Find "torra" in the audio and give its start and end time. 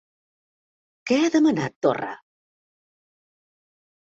1.87-2.09